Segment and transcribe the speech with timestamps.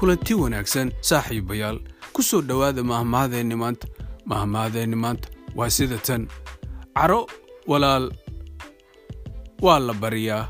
[0.00, 1.78] kulanti wanaagsan saaxiibayaal
[2.14, 3.86] ku soo dhowaada mahmahdeenni maanta.
[4.24, 6.28] Mahmahdeenni maanta waa sida tan.
[6.96, 7.26] Caro
[7.66, 8.06] walaal
[9.62, 10.48] waa la baryaa